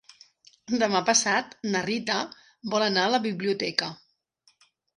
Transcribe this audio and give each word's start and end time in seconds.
Demà 0.83 1.01
passat 1.09 1.53
na 1.75 1.83
Rita 1.89 2.17
vol 2.73 2.89
anar 2.89 3.07
a 3.11 3.15
la 3.17 3.23
biblioteca. 3.29 3.95